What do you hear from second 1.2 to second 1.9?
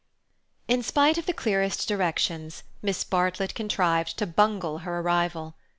the clearest